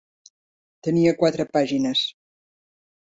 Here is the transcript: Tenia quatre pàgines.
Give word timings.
Tenia 0.87 1.13
quatre 1.19 1.47
pàgines. 1.57 2.05